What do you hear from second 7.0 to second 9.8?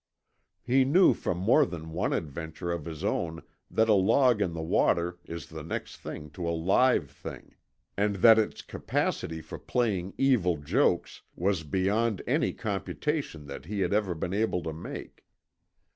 thing, and that its capacity for